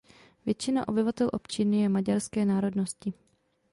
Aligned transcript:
Většina 0.45 0.87
obyvatel 0.87 1.29
občiny 1.33 1.77
je 1.77 1.89
maďarské 1.89 2.45
národnosti. 2.45 3.13